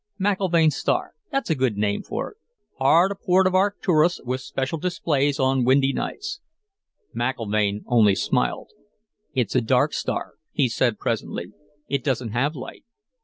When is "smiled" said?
8.15-8.71